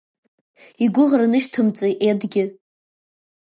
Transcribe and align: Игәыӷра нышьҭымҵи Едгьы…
Игәыӷра 0.83 1.27
нышьҭымҵи 1.31 1.93
Едгьы… 2.09 2.45